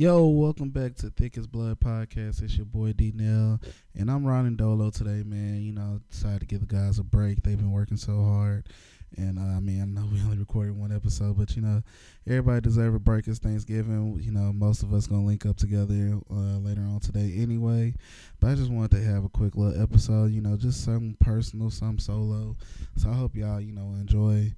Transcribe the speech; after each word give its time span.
Yo, 0.00 0.28
welcome 0.28 0.70
back 0.70 0.94
to 0.94 1.10
Thick 1.10 1.36
as 1.36 1.46
Blood 1.46 1.78
Podcast. 1.78 2.42
It's 2.42 2.56
your 2.56 2.64
boy 2.64 2.94
Dnell, 2.94 3.62
and 3.94 4.10
I'm 4.10 4.24
Ron 4.24 4.46
and 4.46 4.56
Dolo 4.56 4.88
today, 4.88 5.22
man. 5.22 5.60
You 5.60 5.74
know, 5.74 6.00
decided 6.10 6.40
to 6.40 6.46
give 6.46 6.60
the 6.60 6.74
guys 6.74 6.98
a 6.98 7.04
break. 7.04 7.42
They've 7.42 7.58
been 7.58 7.70
working 7.70 7.98
so 7.98 8.24
hard, 8.24 8.66
and 9.18 9.38
uh, 9.38 9.42
I 9.42 9.60
mean, 9.60 9.82
I 9.82 9.84
know 9.84 10.08
we 10.10 10.22
only 10.22 10.38
recorded 10.38 10.74
one 10.74 10.90
episode, 10.90 11.36
but 11.36 11.54
you 11.54 11.60
know, 11.60 11.82
everybody 12.26 12.62
deserves 12.62 12.96
a 12.96 12.98
break. 12.98 13.28
It's 13.28 13.40
Thanksgiving. 13.40 14.18
You 14.22 14.32
know, 14.32 14.54
most 14.54 14.82
of 14.82 14.94
us 14.94 15.06
gonna 15.06 15.26
link 15.26 15.44
up 15.44 15.58
together 15.58 16.18
uh, 16.30 16.56
later 16.56 16.80
on 16.80 17.00
today 17.00 17.34
anyway. 17.36 17.92
But 18.40 18.52
I 18.52 18.54
just 18.54 18.70
wanted 18.70 18.92
to 18.92 19.04
have 19.04 19.26
a 19.26 19.28
quick 19.28 19.54
little 19.54 19.82
episode. 19.82 20.32
You 20.32 20.40
know, 20.40 20.56
just 20.56 20.82
some 20.82 21.14
personal, 21.20 21.68
some 21.68 21.98
solo. 21.98 22.56
So 22.96 23.10
I 23.10 23.12
hope 23.12 23.36
y'all, 23.36 23.60
you 23.60 23.74
know, 23.74 23.92
enjoy. 24.00 24.54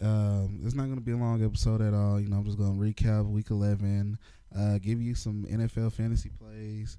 Um, 0.00 0.60
it's 0.64 0.74
not 0.74 0.84
going 0.84 0.96
to 0.96 1.04
be 1.04 1.12
a 1.12 1.16
long 1.16 1.44
episode 1.44 1.80
at 1.80 1.94
all. 1.94 2.20
You 2.20 2.28
know, 2.28 2.36
I'm 2.36 2.44
just 2.44 2.58
going 2.58 2.78
to 2.78 2.78
recap 2.78 3.28
week 3.28 3.50
11, 3.50 4.18
uh, 4.56 4.78
give 4.78 5.00
you 5.00 5.14
some 5.14 5.46
NFL 5.50 5.92
fantasy 5.92 6.30
plays, 6.30 6.98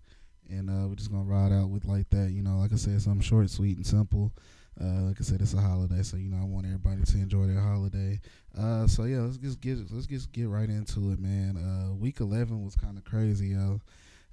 and 0.50 0.70
uh, 0.70 0.88
we're 0.88 0.96
just 0.96 1.12
going 1.12 1.26
to 1.26 1.32
ride 1.32 1.52
out 1.52 1.70
with 1.70 1.86
like 1.86 2.10
that. 2.10 2.32
You 2.32 2.42
know, 2.42 2.58
like 2.58 2.74
I 2.74 2.78
said, 2.78 3.02
something 3.02 3.22
short, 3.22 3.50
sweet, 3.50 3.78
and 3.78 3.86
simple. 3.86 4.32
Uh, 4.80 5.04
like 5.04 5.20
I 5.20 5.24
said, 5.24 5.42
it's 5.42 5.54
a 5.54 5.62
holiday, 5.62 6.04
so 6.04 6.18
you 6.18 6.30
know 6.30 6.38
I 6.38 6.46
want 6.46 6.68
everybody 6.68 7.02
to 7.04 7.18
enjoy 7.18 7.48
their 7.48 7.60
holiday. 7.60 8.20
Uh, 8.58 8.86
so 8.86 9.06
yeah, 9.06 9.22
let's 9.22 9.38
just 9.38 9.60
get 9.60 9.78
let's 9.92 10.06
just 10.06 10.32
get 10.32 10.50
right 10.50 10.70
into 10.70 11.12
it, 11.12 11.20
man. 11.20 11.58
Uh, 11.58 11.96
week 11.96 12.20
11 12.20 12.64
was 12.64 12.76
kind 12.76 12.98
of 12.98 13.04
crazy, 13.04 13.48
yo. 13.48 13.82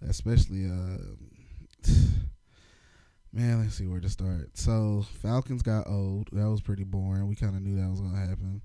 Especially 0.07 0.67
uh, 0.67 1.91
Man, 3.35 3.61
let's 3.61 3.75
see 3.75 3.89
where 3.89 3.99
to 3.99 4.09
start. 4.09 4.51
So 4.57 5.05
Falcons 5.21 5.63
got 5.63 5.89
old. 5.89 6.29
That 6.31 6.49
was 6.49 6.61
pretty 6.61 6.85
boring. 6.85 7.27
We 7.27 7.35
kind 7.35 7.57
of 7.57 7.63
knew 7.63 7.75
that 7.75 7.91
was 7.91 8.01
gonna 8.01 8.17
happen. 8.17 8.63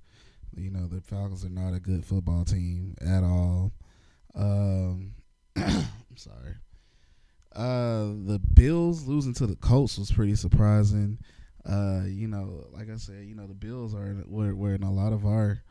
You 0.56 0.70
know, 0.70 0.86
the 0.86 1.02
Falcons 1.02 1.44
are 1.44 1.50
not 1.50 1.74
a 1.74 1.80
good 1.80 2.06
football 2.06 2.46
team 2.46 2.94
at 3.02 3.24
all. 3.24 3.72
Um, 4.36 5.16
I'm 5.56 5.86
sorry. 6.16 6.54
Uh, 7.56 8.14
the 8.28 8.40
Bills 8.54 9.08
losing 9.08 9.34
to 9.34 9.48
the 9.48 9.56
Colts 9.56 9.98
was 9.98 10.12
pretty 10.12 10.36
surprising. 10.36 11.18
Uh, 11.66 12.04
you 12.06 12.28
know, 12.28 12.68
like 12.72 12.92
I 12.92 12.98
said, 12.98 13.26
you 13.26 13.34
know 13.34 13.48
the 13.48 13.56
Bills 13.56 13.96
are 13.96 14.24
were, 14.28 14.54
were 14.54 14.76
in 14.76 14.84
a 14.84 14.94
lot 14.94 15.14
of 15.14 15.26
our 15.26 15.64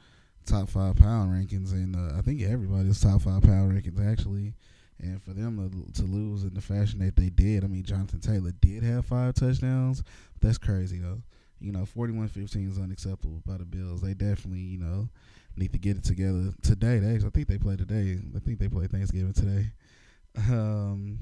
top 0.44 0.68
five 0.68 0.96
pound 0.96 1.30
rankings, 1.30 1.70
and 1.70 1.94
uh, 1.94 2.18
I 2.18 2.22
think 2.22 2.42
everybody's 2.42 3.00
top 3.00 3.22
five 3.22 3.42
pound 3.42 3.72
rankings 3.72 4.04
actually. 4.10 4.54
And 5.00 5.22
for 5.22 5.30
them 5.30 5.86
to, 5.94 6.02
to 6.02 6.08
lose 6.08 6.42
in 6.42 6.54
the 6.54 6.60
fashion 6.60 6.98
that 7.00 7.16
they 7.16 7.30
did, 7.30 7.62
I 7.62 7.68
mean, 7.68 7.84
Jonathan 7.84 8.20
Taylor 8.20 8.52
did 8.60 8.82
have 8.82 9.06
five 9.06 9.34
touchdowns. 9.34 10.02
That's 10.40 10.58
crazy, 10.58 10.98
though. 10.98 11.22
You 11.60 11.72
know, 11.72 11.84
41 11.84 12.28
15 12.28 12.68
is 12.68 12.78
unacceptable 12.78 13.42
by 13.46 13.58
the 13.58 13.64
Bills. 13.64 14.00
They 14.00 14.14
definitely, 14.14 14.60
you 14.60 14.78
know, 14.78 15.08
need 15.56 15.72
to 15.72 15.78
get 15.78 15.96
it 15.96 16.04
together 16.04 16.52
today. 16.62 16.98
They, 16.98 17.16
I 17.16 17.30
think 17.30 17.48
they 17.48 17.58
play 17.58 17.76
today. 17.76 18.18
I 18.34 18.38
think 18.40 18.58
they 18.58 18.68
play 18.68 18.86
Thanksgiving 18.86 19.32
today. 19.32 19.66
Um, 20.36 21.18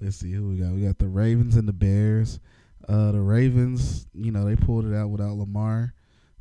let's 0.00 0.16
see 0.16 0.32
who 0.32 0.48
we 0.48 0.56
got. 0.56 0.72
We 0.72 0.80
got 0.80 0.98
the 0.98 1.06
Ravens 1.06 1.54
and 1.54 1.68
the 1.68 1.72
Bears. 1.72 2.40
Uh, 2.88 3.12
the 3.12 3.20
Ravens, 3.20 4.08
you 4.14 4.32
know, 4.32 4.44
they 4.44 4.56
pulled 4.56 4.84
it 4.84 4.96
out 4.96 5.10
without 5.10 5.36
Lamar. 5.36 5.94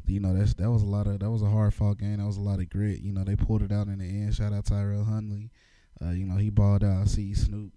You 0.07 0.19
know, 0.19 0.35
that's 0.35 0.53
that 0.55 0.71
was 0.71 0.81
a 0.81 0.87
lot 0.87 1.05
of 1.05 1.19
that 1.19 1.29
was 1.29 1.43
a 1.43 1.49
hard 1.49 1.73
fought 1.73 1.99
game. 1.99 2.17
That 2.17 2.25
was 2.25 2.37
a 2.37 2.41
lot 2.41 2.59
of 2.59 2.69
grit. 2.69 3.01
You 3.01 3.11
know, 3.11 3.23
they 3.23 3.35
pulled 3.35 3.61
it 3.61 3.71
out 3.71 3.87
in 3.87 3.99
the 3.99 4.05
end. 4.05 4.33
Shout 4.35 4.53
out 4.53 4.65
Tyler 4.65 5.03
Huntley. 5.03 5.51
Uh, 6.01 6.11
you 6.11 6.25
know, 6.25 6.35
he 6.37 6.49
balled 6.49 6.83
out. 6.83 7.01
I 7.03 7.05
see 7.05 7.33
Snoop, 7.33 7.71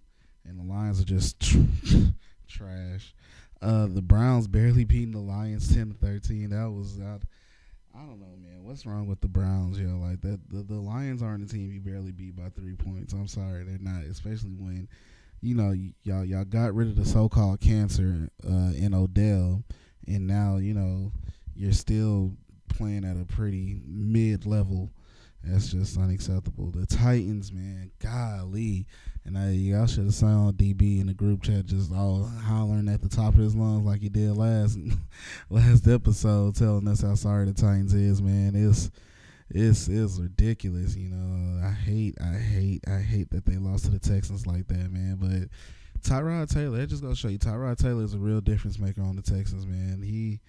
and 0.45 0.59
the 0.59 0.63
Lions 0.63 1.01
are 1.01 1.05
just 1.05 1.39
trash. 2.47 3.13
Uh, 3.61 3.87
the 3.87 4.01
Browns 4.01 4.47
barely 4.47 4.85
beating 4.85 5.11
the 5.11 5.19
Lions 5.19 5.73
ten 5.73 5.89
to 5.89 5.93
thirteen. 5.95 6.49
That 6.51 6.69
was 6.69 6.99
I, 6.99 7.17
I 7.97 8.05
don't 8.05 8.19
know, 8.19 8.37
man. 8.41 8.63
What's 8.63 8.85
wrong 8.85 9.07
with 9.07 9.21
the 9.21 9.27
Browns? 9.27 9.79
Yo, 9.79 9.97
like 9.97 10.21
that. 10.21 10.39
The, 10.49 10.63
the 10.63 10.79
Lions 10.79 11.21
aren't 11.21 11.43
a 11.43 11.53
team 11.53 11.71
you 11.71 11.79
barely 11.81 12.11
beat 12.11 12.35
by 12.35 12.49
three 12.49 12.75
points. 12.75 13.13
I'm 13.13 13.27
sorry, 13.27 13.63
they're 13.63 13.77
not. 13.79 14.03
Especially 14.03 14.51
when, 14.51 14.87
you 15.41 15.55
know, 15.55 15.69
y- 15.69 15.93
y'all 16.03 16.23
y'all 16.23 16.45
got 16.45 16.73
rid 16.73 16.87
of 16.87 16.95
the 16.95 17.05
so-called 17.05 17.59
cancer 17.59 18.29
uh, 18.45 18.71
in 18.75 18.93
Odell, 18.93 19.63
and 20.07 20.27
now 20.27 20.57
you 20.57 20.73
know 20.73 21.11
you're 21.55 21.73
still 21.73 22.33
playing 22.69 23.03
at 23.03 23.17
a 23.17 23.25
pretty 23.25 23.81
mid-level 23.85 24.89
that's 25.43 25.69
just 25.69 25.97
unacceptable. 25.97 26.71
The 26.71 26.85
Titans, 26.85 27.51
man, 27.51 27.91
golly. 27.99 28.85
And 29.25 29.37
I 29.37 29.51
y'all 29.51 29.87
should 29.87 30.05
have 30.05 30.13
saw 30.13 30.51
DB 30.51 30.99
in 30.99 31.07
the 31.07 31.13
group 31.13 31.43
chat 31.43 31.65
just 31.65 31.91
all 31.91 32.23
hollering 32.43 32.89
at 32.89 33.01
the 33.01 33.09
top 33.09 33.33
of 33.33 33.39
his 33.39 33.55
lungs 33.55 33.85
like 33.85 34.01
he 34.01 34.09
did 34.09 34.35
last 34.35 34.77
last 35.49 35.87
episode, 35.87 36.55
telling 36.55 36.87
us 36.87 37.01
how 37.01 37.15
sorry 37.15 37.45
the 37.45 37.53
Titans 37.53 37.93
is, 37.93 38.21
man. 38.21 38.53
It's 38.55 38.91
it's 39.49 39.87
it's 39.87 40.19
ridiculous, 40.19 40.95
you 40.95 41.09
know. 41.09 41.65
I 41.65 41.71
hate, 41.71 42.15
I 42.21 42.37
hate, 42.37 42.83
I 42.87 42.99
hate 42.99 43.29
that 43.31 43.45
they 43.45 43.57
lost 43.57 43.85
to 43.85 43.91
the 43.91 43.99
Texans 43.99 44.45
like 44.45 44.67
that, 44.67 44.91
man. 44.91 45.17
But 45.19 45.49
Tyrod 46.01 46.53
Taylor, 46.53 46.77
that 46.77 46.87
just 46.87 47.01
gonna 47.01 47.15
show 47.15 47.27
you 47.29 47.39
Tyrod 47.39 47.77
Taylor 47.77 48.03
is 48.03 48.13
a 48.13 48.19
real 48.19 48.41
difference 48.41 48.79
maker 48.79 49.01
on 49.01 49.15
the 49.15 49.21
Texans, 49.21 49.65
man. 49.65 50.01
He 50.03 50.39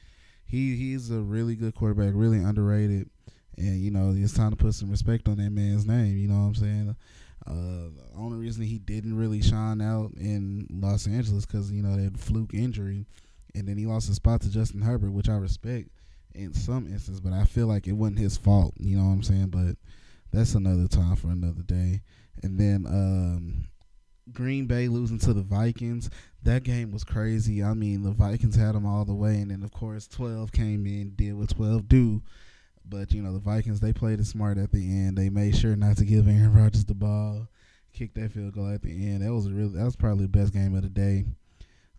he 0.45 0.77
he's 0.77 1.11
a 1.11 1.21
really 1.21 1.55
good 1.55 1.75
quarterback, 1.75 2.12
really 2.15 2.39
underrated 2.39 3.09
and 3.56 3.81
you 3.81 3.91
know 3.91 4.15
it's 4.16 4.34
time 4.34 4.50
to 4.50 4.56
put 4.56 4.75
some 4.75 4.91
respect 4.91 5.28
on 5.28 5.37
that 5.37 5.50
man's 5.50 5.87
name. 5.87 6.16
You 6.16 6.28
know 6.28 6.41
what 6.41 6.47
I'm 6.47 6.55
saying? 6.55 6.97
Uh, 7.47 7.91
the 8.12 8.19
only 8.19 8.38
reason 8.38 8.65
he 8.65 8.78
didn't 8.78 9.16
really 9.16 9.43
shine 9.43 9.81
out 9.81 10.12
in 10.16 10.66
Los 10.71 11.06
Angeles 11.06 11.47
because 11.47 11.72
you 11.72 11.83
know 11.83 11.97
that 11.97 12.19
fluke 12.19 12.55
injury, 12.55 13.06
and 13.55 13.66
then 13.66 13.77
he 13.77 13.87
lost 13.87 14.09
his 14.09 14.16
spot 14.16 14.43
to 14.43 14.50
Justin 14.50 14.83
Herbert, 14.83 15.12
which 15.12 15.28
I 15.28 15.34
respect 15.34 15.89
in 16.34 16.55
some 16.55 16.87
instances, 16.87 17.21
but 17.21 17.33
I 17.33 17.44
feel 17.44 17.66
like 17.66 17.87
it 17.87 17.93
wasn't 17.93 18.19
his 18.19 18.37
fault. 18.37 18.75
You 18.78 18.97
know 18.97 19.05
what 19.05 19.12
I'm 19.12 19.22
saying? 19.22 19.49
But 19.49 19.77
that's 20.33 20.55
another 20.55 20.87
time 20.87 21.16
for 21.16 21.28
another 21.28 21.62
day. 21.62 22.03
And 22.43 22.59
then 22.59 22.87
um, 22.87 23.65
Green 24.33 24.66
Bay 24.66 24.89
losing 24.89 25.19
to 25.21 25.33
the 25.33 25.43
Vikings. 25.43 26.10
That 26.43 26.62
game 26.62 26.93
was 26.93 27.05
crazy. 27.05 27.62
I 27.62 27.75
mean, 27.75 28.03
the 28.03 28.12
Vikings 28.12 28.56
had 28.56 28.75
them 28.75 28.87
all 28.87 29.05
the 29.05 29.15
way, 29.15 29.37
and 29.37 29.50
then 29.50 29.62
of 29.62 29.72
course 29.72 30.06
12 30.06 30.53
came 30.53 30.87
in, 30.87 31.15
did 31.16 31.34
what 31.34 31.50
12 31.50 31.89
do 31.89 32.22
but 32.89 33.13
you 33.13 33.23
know 33.23 33.33
the 33.33 33.39
Vikings 33.39 33.81
they 33.81 33.93
played 33.93 34.21
it 34.21 34.27
smart 34.27 34.59
at 34.59 34.73
the 34.73 34.85
end. 34.85 35.17
They 35.17 35.31
made 35.31 35.57
sure 35.57 35.77
not 35.77 35.97
to 35.99 36.05
give 36.05 36.29
Aaron 36.29 36.53
Rodgers 36.53 36.85
the 36.85 36.95
ball, 36.95 37.49
kick 37.93 38.15
that 38.15 38.33
field 38.33 38.55
goal 38.55 38.73
at 38.73 38.83
the 38.83 38.91
end. 38.91 39.23
That 39.23 39.33
was 39.33 39.47
a 39.47 39.51
really 39.51 39.77
that 39.77 39.85
was 39.85 39.97
probably 39.97 40.25
the 40.25 40.31
best 40.31 40.53
game 40.53 40.75
of 40.75 40.83
the 40.83 40.89
day. 40.89 41.25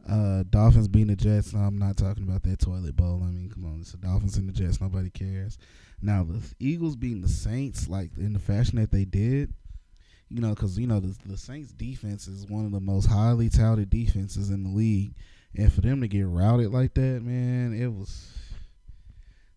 Uh, 0.09 0.44
Dolphins 0.50 0.88
beating 0.88 1.08
the 1.08 1.16
Jets. 1.16 1.53
No, 1.53 1.59
I'm 1.59 1.78
not 1.78 1.96
talking 1.97 2.24
about 2.24 2.44
that 2.44 2.59
toilet 2.59 2.96
bowl. 2.96 3.22
I 3.24 3.31
mean, 3.31 3.52
come 3.53 3.66
on, 3.66 3.81
it's 3.81 3.91
the 3.91 3.97
Dolphins 3.97 4.38
and 4.38 4.50
the 4.50 4.53
Jets. 4.53 4.81
Nobody 4.81 5.09
cares. 5.09 5.58
Now 6.02 6.24
the 6.24 6.41
Eagles 6.59 6.96
beating 6.96 7.22
the 7.22 7.30
Saints 7.30 7.88
like 7.88 8.09
in 8.18 8.34
the 8.34 8.40
fashion 8.40 8.80
that 8.80 8.91
they 8.91 9.06
did. 9.06 9.53
You 10.30 10.40
know, 10.40 10.50
because 10.50 10.80
you 10.80 10.88
know 10.88 11.00
the 11.00 11.16
the 11.25 11.38
Saints 11.38 11.72
defense 11.74 12.28
is 12.28 12.47
one 12.47 12.66
of 12.66 12.72
the 12.72 12.80
most 12.80 13.06
highly 13.06 13.50
touted 13.50 13.90
defenses 13.90 14.50
in 14.50 14.64
the 14.64 14.70
league, 14.70 15.14
and 15.56 15.72
for 15.72 15.81
them 15.81 16.02
to 16.02 16.08
get 16.08 16.25
routed 16.25 16.72
like 16.72 16.94
that, 16.94 17.22
man, 17.22 17.74
it 17.74 17.88
was 17.88 18.31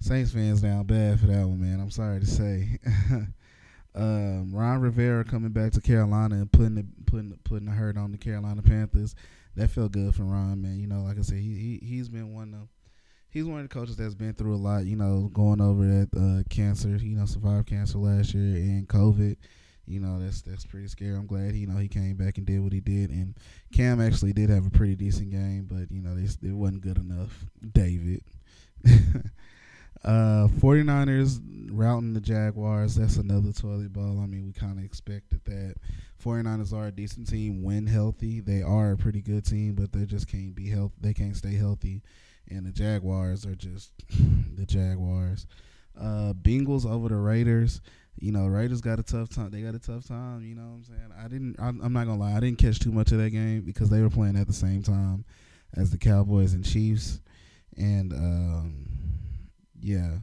Saints 0.04 0.32
fans 0.32 0.60
down 0.60 0.84
bad 0.84 1.18
for 1.18 1.28
that 1.28 1.48
one, 1.48 1.58
man. 1.58 1.80
I'm 1.80 1.90
sorry 1.90 2.20
to 2.20 2.26
say. 2.26 2.78
um, 3.94 4.54
Ron 4.54 4.82
Rivera 4.82 5.24
coming 5.24 5.48
back 5.48 5.72
to 5.72 5.80
Carolina 5.80 6.34
and 6.34 6.52
putting 6.52 6.74
the, 6.74 6.84
putting 7.06 7.38
putting 7.42 7.64
the 7.64 7.72
hurt 7.72 7.96
on 7.96 8.12
the 8.12 8.18
Carolina 8.18 8.60
Panthers. 8.60 9.14
That 9.56 9.70
felt 9.70 9.92
good 9.92 10.14
for 10.14 10.24
Ron, 10.24 10.60
man. 10.60 10.78
You 10.78 10.88
know, 10.88 11.04
like 11.04 11.18
I 11.18 11.22
said, 11.22 11.38
he, 11.38 11.54
he 11.54 11.86
he's 11.86 12.10
been 12.10 12.34
one 12.34 12.52
of 12.52 12.68
he's 13.30 13.46
one 13.46 13.60
of 13.60 13.66
the 13.66 13.74
coaches 13.74 13.96
that's 13.96 14.14
been 14.14 14.34
through 14.34 14.54
a 14.54 14.56
lot. 14.56 14.84
You 14.84 14.96
know, 14.96 15.30
going 15.32 15.62
over 15.62 15.86
that 15.86 16.10
uh, 16.14 16.46
cancer. 16.54 16.90
You 16.90 17.16
know, 17.16 17.24
survived 17.24 17.68
cancer 17.68 17.96
last 17.96 18.34
year 18.34 18.56
and 18.56 18.86
COVID. 18.86 19.38
You 19.86 20.00
know, 20.00 20.20
that's 20.20 20.42
that's 20.42 20.66
pretty 20.66 20.88
scary. 20.88 21.16
I'm 21.16 21.26
glad 21.26 21.54
you 21.54 21.66
know 21.66 21.78
he 21.78 21.88
came 21.88 22.16
back 22.16 22.36
and 22.36 22.46
did 22.46 22.60
what 22.60 22.74
he 22.74 22.80
did. 22.80 23.08
And 23.08 23.34
Cam 23.72 24.02
actually 24.02 24.34
did 24.34 24.50
have 24.50 24.66
a 24.66 24.70
pretty 24.70 24.96
decent 24.96 25.30
game, 25.30 25.66
but 25.66 25.90
you 25.90 26.02
know, 26.02 26.14
it 26.18 26.52
wasn't 26.52 26.82
good 26.82 26.98
enough. 26.98 27.46
David. 27.72 28.22
Uh, 30.04 30.48
49ers 30.58 31.40
routing 31.70 32.12
the 32.12 32.20
Jaguars. 32.20 32.94
That's 32.94 33.16
another 33.16 33.52
toilet 33.52 33.92
bowl. 33.92 34.20
I 34.22 34.26
mean, 34.26 34.46
we 34.46 34.52
kind 34.52 34.78
of 34.78 34.84
expected 34.84 35.40
that. 35.44 35.76
49ers 36.22 36.72
are 36.72 36.86
a 36.86 36.92
decent 36.92 37.28
team 37.28 37.62
when 37.62 37.86
healthy. 37.86 38.40
They 38.40 38.62
are 38.62 38.92
a 38.92 38.96
pretty 38.96 39.20
good 39.20 39.44
team, 39.44 39.74
but 39.74 39.92
they 39.92 40.06
just 40.06 40.28
can't 40.28 40.54
be 40.54 40.68
healthy. 40.68 40.94
They 41.00 41.14
can't 41.14 41.36
stay 41.36 41.54
healthy. 41.54 42.02
And 42.48 42.66
the 42.66 42.72
Jaguars 42.72 43.46
are 43.46 43.54
just 43.54 43.92
the 44.54 44.66
Jaguars. 44.66 45.46
Uh, 45.98 46.32
Bengals 46.34 46.90
over 46.90 47.08
the 47.08 47.16
Raiders. 47.16 47.80
You 48.18 48.32
know, 48.32 48.46
Raiders 48.46 48.80
got 48.80 49.00
a 49.00 49.02
tough 49.02 49.30
time. 49.30 49.50
They 49.50 49.62
got 49.62 49.74
a 49.74 49.78
tough 49.78 50.06
time. 50.06 50.44
You 50.44 50.54
know 50.54 50.62
what 50.62 50.74
I'm 50.76 50.84
saying? 50.84 51.12
I 51.18 51.28
didn't. 51.28 51.56
I'm, 51.58 51.80
I'm 51.82 51.92
not 51.92 52.06
gonna 52.06 52.20
lie. 52.20 52.34
I 52.34 52.40
didn't 52.40 52.58
catch 52.58 52.78
too 52.78 52.92
much 52.92 53.12
of 53.12 53.18
that 53.18 53.30
game 53.30 53.62
because 53.62 53.90
they 53.90 54.00
were 54.00 54.10
playing 54.10 54.36
at 54.36 54.46
the 54.46 54.52
same 54.52 54.82
time 54.82 55.24
as 55.76 55.90
the 55.90 55.98
Cowboys 55.98 56.52
and 56.52 56.64
Chiefs, 56.64 57.20
and 57.76 58.12
um, 58.12 58.86
yeah, 59.84 60.18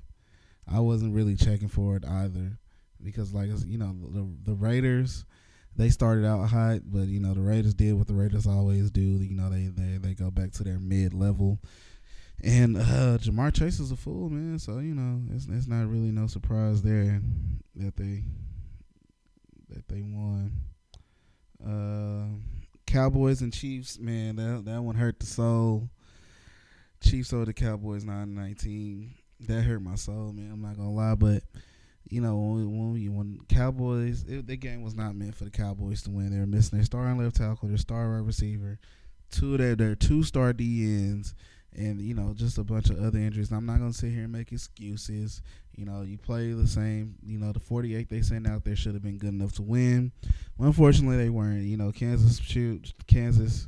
I 0.72 0.80
wasn't 0.80 1.14
really 1.14 1.36
checking 1.36 1.68
for 1.68 1.96
it 1.96 2.06
either 2.06 2.58
because, 3.04 3.34
like 3.34 3.50
you 3.66 3.78
know, 3.78 3.96
the 4.12 4.28
the 4.44 4.56
Raiders 4.56 5.26
they 5.76 5.90
started 5.90 6.26
out 6.26 6.50
hot, 6.50 6.82
but 6.86 7.08
you 7.08 7.20
know 7.20 7.34
the 7.34 7.42
Raiders 7.42 7.74
did 7.74 7.94
what 7.94 8.08
the 8.08 8.14
Raiders 8.14 8.48
always 8.48 8.92
do. 8.92 9.02
You 9.02 9.36
know 9.36 9.50
they 9.50 9.68
they 9.68 9.98
they 9.98 10.14
go 10.14 10.32
back 10.32 10.52
to 10.54 10.64
their 10.64 10.80
mid 10.80 11.14
level. 11.14 11.60
And 12.44 12.76
uh, 12.76 13.20
Ja'Marr 13.20 13.54
Chase 13.54 13.80
is 13.80 13.92
a 13.92 13.96
fool, 13.96 14.30
man. 14.30 14.58
So 14.58 14.80
you 14.80 14.96
know 14.96 15.22
it's 15.34 15.46
it's 15.46 15.68
not 15.68 15.88
really 15.88 16.12
no 16.12 16.28
surprise 16.28 16.82
there 16.82 17.22
that 17.76 17.96
they 17.96 18.24
that 19.70 19.88
they 19.88 20.02
won. 20.02 20.52
Cowboys 22.92 23.42
and 23.42 23.54
Chiefs, 23.54 24.00
man, 24.00 24.36
that 24.36 24.66
that 24.66 24.82
one 24.82 24.96
hurt 24.96 25.20
the 25.20 25.26
soul. 25.26 25.90
Chiefs 27.02 27.32
over 27.32 27.46
the 27.46 27.54
Cowboys 27.54 28.04
nine 28.04 28.36
nineteen. 28.36 29.14
That 29.48 29.64
hurt 29.64 29.82
my 29.82 29.96
soul, 29.96 30.34
man. 30.34 30.52
I'm 30.52 30.62
not 30.62 30.78
gonna 30.78 30.92
lie, 30.92 31.16
but 31.16 31.44
you 32.10 32.22
know 32.22 32.38
when 32.38 32.78
when, 32.78 32.94
we, 32.94 33.10
when 33.10 33.40
Cowboys, 33.50 34.24
it, 34.28 34.48
the 34.48 34.58
game 34.58 34.84
was 34.84 34.96
not 34.96 35.16
meant 35.16 35.36
for 35.36 35.46
the 35.46 35.50
Cowboys 35.50 36.04
to 36.04 36.12
win. 36.12 36.32
They 36.32 36.40
were 36.40 36.46
missing 36.46 36.78
their 36.78 36.86
starting 36.86 37.18
left 37.18 37.38
tackle, 37.38 37.70
their 37.70 37.78
star 37.78 38.12
wide 38.12 38.26
receiver, 38.26 38.80
two 39.32 39.54
of 39.54 39.60
their 39.60 39.76
their 39.76 39.96
two 39.96 40.24
star 40.24 40.54
DNs, 40.54 41.34
and 41.76 42.02
you 42.02 42.14
know 42.14 42.34
just 42.36 42.58
a 42.58 42.64
bunch 42.64 42.90
of 42.90 43.04
other 43.04 43.18
injuries. 43.18 43.52
I'm 43.52 43.66
not 43.66 43.80
gonna 43.80 43.94
sit 43.94 44.12
here 44.12 44.24
and 44.24 44.32
make 44.32 44.52
excuses. 44.52 45.42
You 45.76 45.86
know, 45.86 46.02
you 46.02 46.18
play 46.18 46.52
the 46.52 46.68
same. 46.68 47.16
You 47.26 47.40
know, 47.40 47.52
the 47.54 47.60
48 47.60 48.10
they 48.10 48.22
sent 48.22 48.48
out 48.48 48.64
there 48.66 48.76
should 48.76 48.94
have 48.94 49.04
been 49.04 49.18
good 49.18 49.34
enough 49.34 49.54
to 49.54 49.62
win. 49.62 50.12
Well, 50.58 50.68
unfortunately, 50.68 51.18
they 51.18 51.30
weren't. 51.30 51.64
You 51.64 51.78
know, 51.78 51.92
Kansas 51.92 52.40
shoot 52.40 52.94
Kansas 53.08 53.68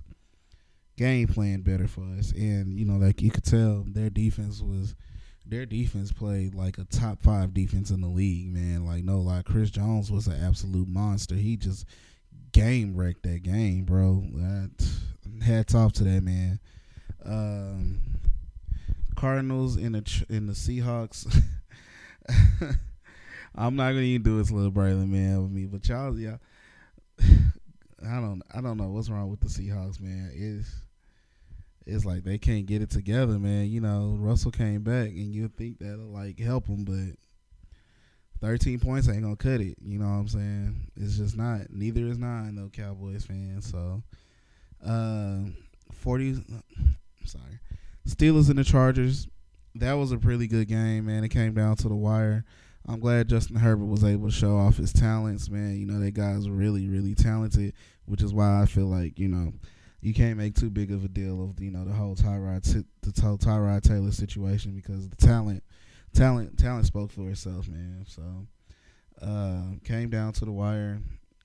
game 0.97 1.27
plan 1.27 1.61
better 1.61 1.87
for 1.87 2.03
us, 2.19 2.31
and 2.33 2.77
you 2.77 2.85
know, 2.85 2.97
like 2.97 3.21
you 3.21 3.31
could 3.31 3.45
tell, 3.45 3.85
their 3.87 4.09
defense 4.09 4.61
was 4.61 4.95
their 5.45 5.65
defense 5.65 6.11
played 6.11 6.55
like 6.55 6.77
a 6.77 6.85
top 6.85 7.21
five 7.21 7.53
defense 7.53 7.89
in 7.89 8.01
the 8.01 8.07
league, 8.07 8.47
man. 8.47 8.85
Like 8.85 9.03
no 9.03 9.19
lie, 9.19 9.43
Chris 9.43 9.69
Jones 9.69 10.11
was 10.11 10.27
an 10.27 10.41
absolute 10.41 10.87
monster. 10.87 11.35
He 11.35 11.57
just 11.57 11.85
game 12.51 12.95
wrecked 12.95 13.23
that 13.23 13.43
game, 13.43 13.83
bro. 13.83 14.23
That, 14.33 14.71
hats 15.43 15.75
off 15.75 15.93
to 15.93 16.03
that 16.03 16.23
man. 16.23 16.59
Um, 17.25 18.01
Cardinals 19.15 19.77
in 19.77 19.93
the 19.93 20.25
in 20.29 20.47
the 20.47 20.53
Seahawks. 20.53 21.41
I'm 23.55 23.75
not 23.75 23.89
gonna 23.89 24.01
even 24.01 24.23
do 24.23 24.37
this 24.37 24.51
little 24.51 24.71
Braylon 24.71 25.09
man 25.09 25.43
with 25.43 25.51
me, 25.51 25.65
but 25.65 25.87
y'all, 25.87 26.17
yeah. 26.17 26.37
I 27.21 28.15
don't, 28.15 28.41
I 28.53 28.59
don't 28.59 28.77
know 28.77 28.89
what's 28.89 29.09
wrong 29.09 29.29
with 29.29 29.39
the 29.39 29.47
Seahawks, 29.47 30.01
man. 30.01 30.31
It's, 30.33 30.69
it's 31.85 32.05
like 32.05 32.23
they 32.23 32.37
can't 32.37 32.65
get 32.65 32.81
it 32.81 32.89
together, 32.89 33.39
man. 33.39 33.67
You 33.69 33.81
know, 33.81 34.15
Russell 34.19 34.51
came 34.51 34.81
back, 34.83 35.09
and 35.09 35.33
you 35.33 35.47
think 35.47 35.79
that'll 35.79 36.11
like 36.11 36.39
help 36.39 36.67
them, 36.67 36.83
but 36.83 37.17
13 38.45 38.79
points 38.79 39.07
ain't 39.07 39.23
gonna 39.23 39.35
cut 39.35 39.61
it. 39.61 39.77
You 39.81 39.99
know 39.99 40.05
what 40.05 40.19
I'm 40.19 40.27
saying? 40.27 40.75
It's 40.95 41.17
just 41.17 41.37
not. 41.37 41.69
Neither 41.69 42.07
is 42.07 42.17
nine, 42.17 42.55
though, 42.55 42.69
Cowboys 42.69 43.25
fans. 43.25 43.69
So, 43.69 44.01
uh, 44.85 45.39
40. 45.93 46.43
Sorry, 47.25 47.59
Steelers 48.07 48.49
and 48.49 48.59
the 48.59 48.63
Chargers 48.63 49.27
that 49.75 49.93
was 49.93 50.11
a 50.11 50.17
really 50.17 50.47
good 50.47 50.67
game, 50.67 51.05
man. 51.05 51.23
It 51.23 51.29
came 51.29 51.53
down 51.53 51.75
to 51.77 51.89
the 51.89 51.95
wire. 51.95 52.45
I'm 52.87 52.99
glad 52.99 53.29
Justin 53.29 53.55
Herbert 53.55 53.85
was 53.85 54.03
able 54.03 54.27
to 54.27 54.33
show 54.33 54.57
off 54.57 54.77
his 54.77 54.93
talents, 54.93 55.49
man. 55.49 55.79
You 55.79 55.85
know, 55.85 55.99
that 55.99 56.13
guy's 56.13 56.49
really, 56.49 56.87
really 56.87 57.15
talented, 57.15 57.73
which 58.05 58.21
is 58.21 58.33
why 58.33 58.61
I 58.61 58.65
feel 58.65 58.87
like, 58.87 59.17
you 59.17 59.29
know, 59.29 59.53
you 60.03 60.13
can't 60.13 60.37
make 60.37 60.53
too 60.53 60.69
big 60.69 60.91
of 60.91 61.05
a 61.05 61.07
deal 61.07 61.41
of, 61.41 61.61
you 61.61 61.71
know, 61.71 61.85
the 61.85 61.93
whole 61.93 62.15
Tyrod 62.15 62.63
the 63.01 63.21
whole 63.21 63.37
Tyrod 63.37 63.81
Taylor 63.83 64.11
situation 64.11 64.75
because 64.75 65.07
the 65.07 65.15
talent 65.15 65.63
talent 66.13 66.59
talent 66.59 66.85
spoke 66.85 67.09
for 67.09 67.29
itself, 67.29 67.67
man. 67.69 68.05
So 68.07 68.21
uh 69.21 69.77
came 69.85 70.09
down 70.09 70.33
to 70.33 70.45
the 70.45 70.51
wire. 70.51 70.99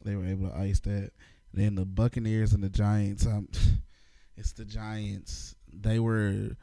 They 0.04 0.16
were 0.16 0.26
able 0.26 0.48
to 0.48 0.56
ice 0.56 0.80
that. 0.80 1.12
Then 1.54 1.76
the 1.76 1.84
Buccaneers 1.84 2.52
and 2.52 2.62
the 2.62 2.68
Giants, 2.68 3.26
um, 3.26 3.48
it's 4.36 4.52
the 4.52 4.64
Giants. 4.64 5.54
They 5.72 6.00
were 6.00 6.56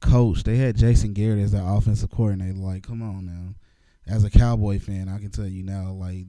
coached. 0.00 0.44
they 0.44 0.56
had 0.56 0.76
Jason 0.76 1.14
Garrett 1.14 1.42
as 1.42 1.52
their 1.52 1.64
offensive 1.64 2.10
coordinator. 2.10 2.58
Like, 2.58 2.82
come 2.82 3.02
on 3.02 3.26
now. 3.26 3.54
As 4.12 4.24
a 4.24 4.30
Cowboy 4.30 4.78
fan, 4.78 5.08
I 5.08 5.18
can 5.18 5.30
tell 5.30 5.46
you 5.46 5.62
now, 5.62 5.92
like, 5.92 6.26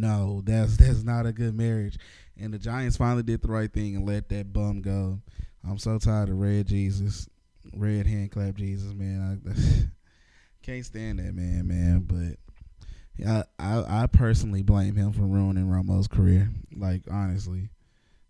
no, 0.00 0.42
that's 0.44 0.76
that's 0.76 1.02
not 1.02 1.26
a 1.26 1.32
good 1.32 1.54
marriage. 1.54 1.98
And 2.38 2.54
the 2.54 2.58
Giants 2.58 2.96
finally 2.96 3.22
did 3.22 3.42
the 3.42 3.48
right 3.48 3.72
thing 3.72 3.96
and 3.96 4.06
let 4.06 4.28
that 4.30 4.52
bum 4.52 4.80
go. 4.80 5.20
I'm 5.68 5.78
so 5.78 5.98
tired 5.98 6.30
of 6.30 6.38
Red 6.38 6.66
Jesus, 6.66 7.28
Red 7.74 8.06
hand 8.06 8.30
clap 8.30 8.54
Jesus, 8.54 8.94
man. 8.94 9.42
I 9.46 9.52
can't 10.62 10.84
stand 10.84 11.18
that 11.18 11.34
man, 11.34 11.66
man. 11.66 12.00
But 12.00 13.26
I, 13.26 13.44
I 13.58 14.02
I 14.02 14.06
personally 14.06 14.62
blame 14.62 14.94
him 14.94 15.12
for 15.12 15.22
ruining 15.22 15.68
Romo's 15.68 16.08
career. 16.08 16.48
Like 16.74 17.02
honestly, 17.10 17.68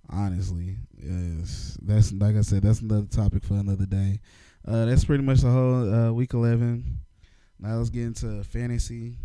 honestly, 0.09 0.77
yes. 0.99 1.79
That's 1.83 2.13
like 2.13 2.37
I 2.37 2.43
said, 2.43 2.63
that's 2.63 2.81
another 2.81 3.07
topic 3.07 3.45
for 3.45 3.55
another 3.55 3.87
day. 3.87 4.21
Uh, 4.67 4.87
that's 4.87 5.05
pretty 5.05 5.23
much 5.23 5.41
the 5.41 5.51
whole 5.51 5.95
uh, 5.95 6.13
week 6.13 6.35
11. 6.35 6.85
Now 7.61 7.77
let's 7.77 7.91
get 7.91 8.05
into 8.05 8.43
fantasy. 8.45 9.17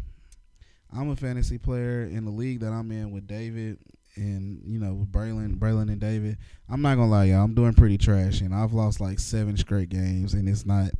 I'm 0.95 1.09
a 1.09 1.15
fantasy 1.15 1.57
player 1.57 2.03
in 2.03 2.25
the 2.25 2.31
league 2.31 2.61
that 2.61 2.71
I'm 2.71 2.91
in 2.91 3.11
with 3.11 3.27
David 3.27 3.77
and 4.15 4.61
you 4.65 4.79
know 4.79 4.93
with 4.93 5.11
Braylon, 5.11 5.57
Braylon 5.57 5.89
and 5.89 5.99
David. 5.99 6.37
I'm 6.69 6.81
not 6.81 6.95
gonna 6.95 7.09
lie, 7.09 7.25
y'all. 7.25 7.43
I'm 7.43 7.53
doing 7.53 7.73
pretty 7.73 7.97
trash, 7.97 8.41
and 8.41 8.53
I've 8.53 8.73
lost 8.73 9.01
like 9.01 9.19
seven 9.19 9.57
straight 9.57 9.89
games, 9.89 10.33
and 10.33 10.47
it's 10.47 10.65
not. 10.65 10.91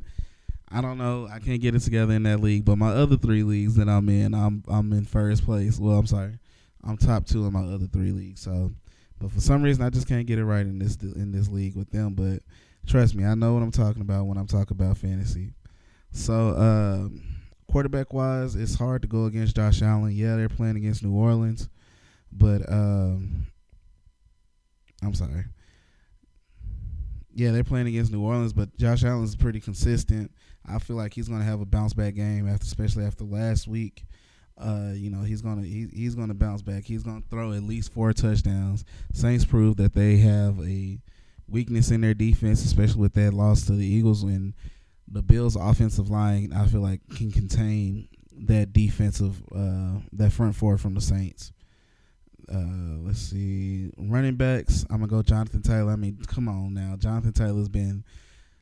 I 0.70 0.80
don't 0.80 0.98
know. 0.98 1.28
I 1.30 1.38
can't 1.38 1.60
get 1.60 1.76
it 1.76 1.80
together 1.80 2.12
in 2.12 2.24
that 2.24 2.40
league, 2.40 2.64
but 2.64 2.76
my 2.76 2.90
other 2.90 3.16
three 3.16 3.44
leagues 3.44 3.76
that 3.76 3.88
I'm 3.88 4.08
in, 4.08 4.34
I'm 4.34 4.64
I'm 4.68 4.92
in 4.92 5.04
first 5.04 5.44
place. 5.44 5.78
Well, 5.78 5.96
I'm 5.98 6.06
sorry, 6.06 6.38
I'm 6.84 6.96
top 6.96 7.26
two 7.26 7.46
in 7.46 7.52
my 7.52 7.62
other 7.62 7.86
three 7.86 8.12
leagues. 8.12 8.40
So, 8.40 8.72
but 9.18 9.30
for 9.30 9.40
some 9.40 9.62
reason, 9.62 9.84
I 9.84 9.90
just 9.90 10.08
can't 10.08 10.26
get 10.26 10.38
it 10.38 10.44
right 10.44 10.66
in 10.66 10.78
this 10.78 10.96
in 10.96 11.32
this 11.32 11.48
league 11.48 11.76
with 11.76 11.90
them. 11.90 12.14
But 12.14 12.42
Trust 12.86 13.16
me, 13.16 13.24
I 13.24 13.34
know 13.34 13.52
what 13.52 13.64
I'm 13.64 13.72
talking 13.72 14.00
about 14.00 14.26
when 14.26 14.38
I'm 14.38 14.46
talking 14.46 14.76
about 14.76 14.96
fantasy. 14.96 15.50
So, 16.12 16.50
uh, 16.50 17.08
quarterback 17.76 18.14
wise, 18.14 18.56
it's 18.56 18.74
hard 18.74 19.02
to 19.02 19.06
go 19.06 19.26
against 19.26 19.54
Josh 19.54 19.82
Allen. 19.82 20.10
Yeah, 20.12 20.36
they're 20.36 20.48
playing 20.48 20.78
against 20.78 21.04
New 21.04 21.12
Orleans, 21.12 21.68
but 22.32 22.62
um, 22.72 23.48
I'm 25.02 25.12
sorry. 25.12 25.44
Yeah, 27.34 27.50
they're 27.50 27.64
playing 27.64 27.86
against 27.86 28.10
New 28.10 28.22
Orleans, 28.22 28.54
but 28.54 28.74
Josh 28.78 29.04
Allen's 29.04 29.36
pretty 29.36 29.60
consistent. 29.60 30.32
I 30.64 30.78
feel 30.78 30.96
like 30.96 31.12
he's 31.12 31.28
going 31.28 31.40
to 31.40 31.46
have 31.46 31.60
a 31.60 31.66
bounce 31.66 31.92
back 31.92 32.14
game 32.14 32.48
after, 32.48 32.64
especially 32.64 33.04
after 33.04 33.24
last 33.24 33.68
week. 33.68 34.06
Uh, 34.56 34.92
you 34.94 35.10
know, 35.10 35.20
he's 35.20 35.42
gonna 35.42 35.60
he, 35.60 35.86
he's 35.92 36.14
gonna 36.14 36.32
bounce 36.32 36.62
back. 36.62 36.84
He's 36.84 37.02
gonna 37.02 37.24
throw 37.28 37.52
at 37.52 37.62
least 37.62 37.92
four 37.92 38.14
touchdowns. 38.14 38.86
Saints 39.12 39.44
prove 39.44 39.76
that 39.76 39.92
they 39.92 40.16
have 40.16 40.58
a 40.60 40.98
weakness 41.46 41.90
in 41.90 42.00
their 42.00 42.14
defense, 42.14 42.64
especially 42.64 43.02
with 43.02 43.12
that 43.12 43.34
loss 43.34 43.66
to 43.66 43.72
the 43.72 43.84
Eagles 43.84 44.24
when 44.24 44.54
the 45.08 45.22
Bills' 45.22 45.56
offensive 45.56 46.10
line, 46.10 46.52
I 46.52 46.66
feel 46.66 46.80
like, 46.80 47.00
can 47.14 47.30
contain 47.30 48.08
that 48.38 48.72
defensive, 48.72 49.42
uh, 49.54 50.00
that 50.12 50.32
front 50.32 50.54
four 50.54 50.78
from 50.78 50.94
the 50.94 51.00
Saints. 51.00 51.52
Uh, 52.52 52.98
let's 53.02 53.18
see, 53.18 53.90
running 53.96 54.36
backs. 54.36 54.84
I'm 54.90 54.98
gonna 54.98 55.08
go 55.08 55.22
Jonathan 55.22 55.62
Taylor. 55.62 55.92
I 55.92 55.96
mean, 55.96 56.18
come 56.26 56.48
on 56.48 56.74
now, 56.74 56.96
Jonathan 56.96 57.32
Taylor's 57.32 57.68
been 57.68 58.04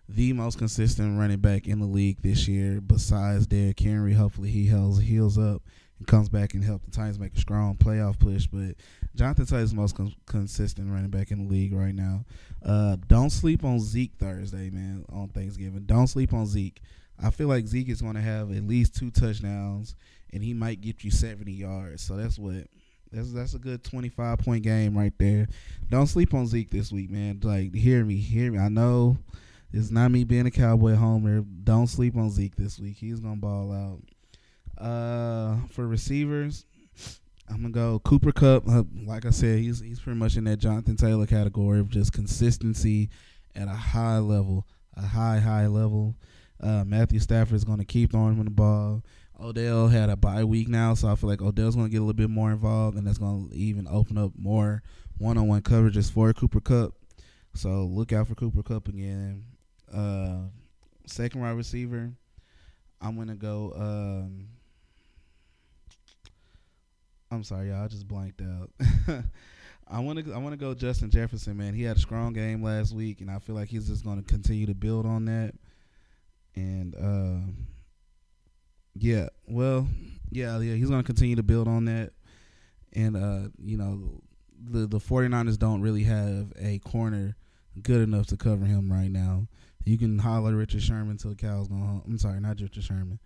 the 0.09 0.33
most 0.33 0.59
consistent 0.59 1.19
running 1.19 1.41
back 1.41 1.67
in 1.67 1.81
the 1.81 1.87
league 1.87 2.23
this 2.23 2.47
year, 2.47 2.81
besides 2.81 3.47
Derrick 3.47 3.81
Henry. 3.81 4.15
Hopefully, 4.15 4.51
he 4.51 4.67
heals 4.67 5.01
heals 5.01 5.39
up 5.39 5.63
and 5.99 6.07
comes 6.07 6.29
back 6.29 6.55
and 6.55 6.65
help 6.65 6.85
the 6.85 6.91
Titans 6.91 7.19
make 7.19 7.35
a 7.35 7.41
strong 7.41 7.77
playoff 7.77 8.19
push. 8.19 8.47
But 8.47 8.77
Jonathan 9.15 9.47
Taylor's 9.47 9.71
the 9.71 9.77
most 9.77 9.95
con- 9.95 10.15
consistent 10.27 10.91
running 10.91 11.11
back 11.11 11.31
in 11.31 11.47
the 11.47 11.51
league 11.51 11.73
right 11.73 11.95
now. 11.95 12.25
Uh, 12.65 12.97
don't 13.09 13.31
sleep 13.31 13.65
on 13.65 13.81
Zeke 13.81 14.13
Thursday, 14.19 14.71
man. 14.71 15.05
On 15.13 15.29
Thanksgiving, 15.29 15.85
don't 15.87 16.07
sleep 16.07 16.33
on 16.33 16.47
Zeke. 16.47 16.81
I 17.23 17.31
feel 17.31 17.49
like 17.49 17.67
Zeke 17.67 17.91
is 17.91 18.03
going 18.03 18.15
to 18.15 18.21
have 18.21 18.51
at 18.51 18.65
least 18.65 18.97
two 18.97 19.11
touchdowns, 19.11 19.95
and 20.33 20.43
he 20.43 20.53
might 20.53 20.81
get 20.81 21.05
you 21.05 21.11
seventy 21.11 21.53
yards. 21.53 22.03
So 22.03 22.17
that's 22.17 22.39
what 22.39 22.67
that's 23.13 23.33
that's 23.33 23.55
a 23.55 23.59
good 23.59 23.85
twenty 23.85 24.09
five 24.09 24.39
point 24.39 24.65
game 24.65 24.99
right 24.99 25.13
there. 25.19 25.47
Don't 25.91 26.09
sleep 26.09 26.35
on 26.35 26.47
Zeke 26.47 26.71
this 26.71 26.91
week, 26.91 27.11
man. 27.11 27.39
Like 27.43 27.75
hear 27.75 28.05
me, 28.05 28.17
hear 28.17 28.51
me. 28.51 28.59
I 28.59 28.69
know 28.69 29.17
it's 29.73 29.91
not 29.91 30.11
me 30.11 30.25
being 30.25 30.47
a 30.47 30.51
Cowboy 30.51 30.95
homer. 30.95 31.43
Don't 31.43 31.87
sleep 31.87 32.17
on 32.17 32.31
Zeke 32.31 32.57
this 32.57 32.81
week. 32.81 32.97
He's 32.97 33.21
gonna 33.21 33.37
ball 33.37 33.73
out. 33.73 34.01
Uh, 34.78 35.57
for 35.71 35.87
receivers, 35.87 36.64
I'm 37.49 37.57
gonna 37.57 37.71
go 37.71 37.99
Cooper 38.00 38.33
Kupp. 38.33 38.69
Uh, 38.69 38.85
like 39.07 39.26
I 39.26 39.31
said, 39.31 39.59
he's 39.59 39.81
he's 39.81 40.00
pretty 40.00 40.19
much 40.19 40.37
in 40.37 40.45
that 40.45 40.59
Jonathan 40.59 40.97
Taylor 40.97 41.26
category 41.26 41.81
of 41.81 41.88
just 41.88 42.12
consistency 42.12 43.11
at 43.54 43.69
a 43.69 43.73
high 43.73 44.19
level, 44.19 44.66
a 44.97 45.02
high 45.02 45.38
high 45.38 45.66
level. 45.66 46.16
Uh, 46.61 46.85
Matthew 46.85 47.21
Stafford 47.21 47.57
is 47.57 47.64
gonna 47.64 47.85
keep 47.85 48.12
throwing 48.12 48.37
him 48.37 48.45
the 48.45 48.50
ball. 48.50 49.02
Odell 49.40 49.88
had 49.88 50.11
a 50.11 50.16
bye 50.16 50.45
week 50.45 50.69
now, 50.69 50.95
so 50.95 51.09
I 51.09 51.16
feel 51.16 51.28
like 51.28 51.43
Odell's 51.43 51.76
gonna 51.76 51.88
get 51.88 51.99
a 51.99 52.00
little 52.00 52.14
bit 52.14 52.31
more 52.31 52.50
involved, 52.52 52.97
and 52.97 53.07
that's 53.07 53.19
gonna 53.19 53.49
even 53.52 53.87
open 53.88 54.16
up 54.16 54.33
more 54.37 54.83
one-on-one 55.19 55.62
coverages 55.62 56.11
for 56.11 56.33
Cooper 56.33 56.61
Kupp. 56.61 56.95
So 57.54 57.85
look 57.85 58.12
out 58.12 58.28
for 58.28 58.35
Cooper 58.35 58.62
Kupp 58.62 58.88
again. 58.88 59.45
Uh, 59.93 60.49
second 61.07 61.40
wide 61.40 61.50
receiver, 61.50 62.12
I'm 63.00 63.16
gonna 63.16 63.37
go. 63.37 63.73
Um, 63.76 64.49
I'm 67.35 67.45
sorry, 67.45 67.69
y'all. 67.69 67.85
I 67.85 67.88
just 67.88 68.09
blanked 68.09 68.41
out. 68.41 68.71
I 69.88 70.00
want 70.00 70.25
to. 70.25 70.33
I 70.33 70.38
want 70.38 70.53
to 70.53 70.57
go 70.57 70.75
Justin 70.75 71.11
Jefferson, 71.11 71.57
man. 71.57 71.75
He 71.75 71.83
had 71.83 71.97
a 71.97 72.00
strong 72.00 72.33
game 72.33 72.62
last 72.62 72.95
week, 72.95 73.21
and 73.21 73.31
I 73.31 73.38
feel 73.38 73.55
like 73.55 73.69
he's 73.69 73.88
just 73.88 74.05
going 74.05 74.17
to 74.17 74.25
continue 74.25 74.67
to 74.67 74.75
build 74.75 75.05
on 75.05 75.26
that. 75.26 75.55
And 76.57 76.95
uh, 76.95 77.53
yeah, 78.95 79.29
well, 79.47 79.87
yeah, 80.31 80.59
yeah, 80.61 80.75
he's 80.75 80.88
going 80.88 81.03
to 81.03 81.07
continue 81.07 81.37
to 81.37 81.43
build 81.43 81.69
on 81.69 81.85
that. 81.85 82.12
And 82.95 83.17
uh, 83.17 83.49
you 83.62 83.76
know, 83.76 84.23
the 84.59 84.87
the 84.87 84.99
49ers 84.99 85.59
don't 85.59 85.83
really 85.83 86.05
have 86.05 86.53
a 86.59 86.79
corner 86.79 87.37
good 87.83 88.00
enough 88.00 88.26
to 88.29 88.37
cover 88.37 88.64
him 88.64 88.91
right 88.91 89.11
now. 89.11 89.49
You 89.85 89.99
can 89.99 90.19
holler 90.19 90.57
Richard 90.57 90.83
Sherman 90.83 91.19
till 91.19 91.31
the 91.31 91.37
cows 91.37 91.69
go 91.69 91.75
home. 91.75 92.03
I'm 92.07 92.19
sorry, 92.19 92.41
not 92.41 92.61
Richard 92.61 92.85
Sherman. 92.85 93.19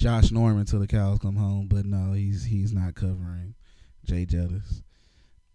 Josh 0.00 0.30
Norman 0.30 0.64
till 0.64 0.80
the 0.80 0.86
cows 0.86 1.18
come 1.18 1.36
home, 1.36 1.66
but 1.68 1.84
no, 1.84 2.12
he's 2.14 2.42
he's 2.42 2.72
not 2.72 2.94
covering 2.94 3.54
Jay 4.06 4.24
Jettis. 4.24 4.82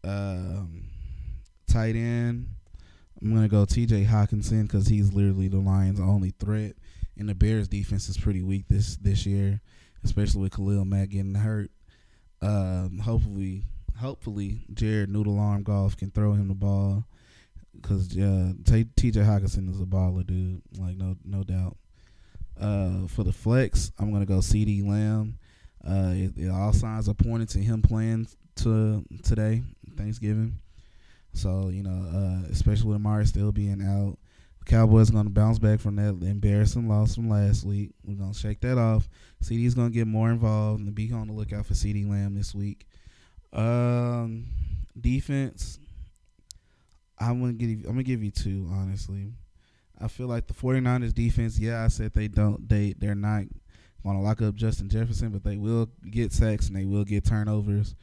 Um, 0.03 0.83
tight 1.67 1.95
end, 1.95 2.49
I'm 3.19 3.33
gonna 3.33 3.47
go 3.47 3.65
T.J. 3.65 4.05
Hockenson 4.05 4.63
because 4.63 4.85
he's 4.85 5.11
literally 5.11 5.47
the 5.47 5.57
Lions' 5.57 5.99
only 5.99 6.29
threat, 6.29 6.75
and 7.17 7.27
the 7.27 7.33
Bears' 7.33 7.67
defense 7.67 8.07
is 8.07 8.19
pretty 8.19 8.43
weak 8.43 8.65
this 8.69 8.97
this 8.97 9.25
year, 9.25 9.61
especially 10.03 10.43
with 10.43 10.55
Khalil 10.55 10.85
Mack 10.85 11.09
getting 11.09 11.33
hurt. 11.33 11.71
Um, 12.43 12.99
hopefully, 12.99 13.63
hopefully 13.99 14.67
Jared 14.71 15.09
Noodle 15.09 15.39
Arm 15.39 15.63
Goff 15.63 15.97
can 15.97 16.11
throw 16.11 16.33
him 16.33 16.49
the 16.49 16.53
ball 16.53 17.03
because 17.73 18.15
uh, 18.15 18.53
T.J. 18.63 19.21
Hockenson 19.21 19.71
is 19.71 19.81
a 19.81 19.85
baller, 19.85 20.23
dude. 20.23 20.61
Like 20.77 20.97
no 20.97 21.15
no 21.25 21.43
doubt. 21.43 21.77
Uh, 22.59 23.07
for 23.07 23.23
the 23.23 23.33
flex, 23.33 23.91
I'm 23.99 24.11
gonna 24.11 24.25
go 24.25 24.35
CeeDee 24.35 24.87
Lamb. 24.87 25.37
Uh, 25.85 26.11
it, 26.13 26.37
it, 26.37 26.49
all 26.49 26.73
signs 26.73 27.07
are 27.07 27.13
pointing 27.13 27.47
to 27.47 27.59
him 27.59 27.81
playing 27.81 28.27
to 28.55 29.03
today, 29.23 29.61
Thanksgiving. 29.97 30.57
So 31.33 31.69
you 31.69 31.83
know, 31.83 32.07
uh, 32.17 32.47
especially 32.51 32.87
with 32.87 32.95
Amari 32.95 33.25
still 33.25 33.51
being 33.51 33.81
out, 33.81 34.17
the 34.59 34.65
Cowboys 34.65 35.11
to 35.25 35.29
bounce 35.31 35.59
back 35.59 35.79
from 35.79 35.97
that 35.97 36.25
embarrassing 36.25 36.87
loss 36.87 37.15
from 37.15 37.29
last 37.29 37.65
week. 37.65 37.91
We're 38.05 38.15
to 38.33 38.39
shake 38.39 38.61
that 38.61 38.77
off. 38.77 39.07
Going 39.49 39.89
to 39.91 39.93
get 39.93 40.07
more 40.07 40.29
involved 40.31 40.81
and 40.81 40.95
be 40.95 41.11
on 41.11 41.27
the 41.27 41.33
lookout 41.33 41.65
for 41.65 41.73
CeeDee 41.73 42.09
Lamb 42.09 42.35
this 42.35 42.55
week. 42.55 42.87
Um, 43.53 44.45
defense, 44.99 45.79
I'm 47.19 47.39
gonna 47.39 47.53
give 47.53 47.69
I'm 47.85 47.91
gonna 47.91 48.03
give 48.03 48.23
you 48.23 48.31
two 48.31 48.69
honestly. 48.71 49.33
I 49.99 50.07
feel 50.07 50.27
like 50.27 50.47
the 50.47 50.53
49ers 50.53 51.13
defense, 51.13 51.57
yeah, 51.59 51.83
I 51.83 51.87
said 51.87 52.13
they 52.13 52.27
don't 52.27 52.67
they 52.67 52.93
they're 52.97 53.15
not 53.15 53.43
going 54.03 54.17
to 54.17 54.23
lock 54.23 54.41
up 54.41 54.55
Justin 54.55 54.89
Jefferson, 54.89 55.29
but 55.29 55.43
they 55.43 55.57
will 55.57 55.89
get 56.09 56.31
sacks 56.31 56.67
and 56.67 56.75
they 56.75 56.85
will 56.85 57.03
get 57.03 57.25
turnovers. 57.25 57.95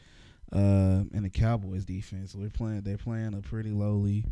Uh, 0.52 1.04
and 1.14 1.25
the 1.25 1.30
Cowboys 1.30 1.84
defense, 1.84 2.34
we're 2.34 2.50
playing 2.50 2.82
they're 2.82 2.99
playing 2.99 3.34
a 3.34 3.40
pretty 3.40 3.70
lowly 3.70 4.25